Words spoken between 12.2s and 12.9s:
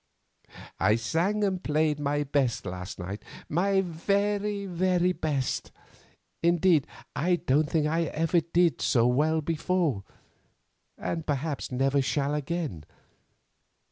again.